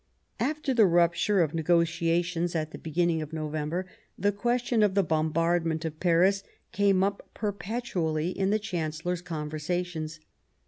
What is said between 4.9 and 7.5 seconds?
the bombardment of Paris came up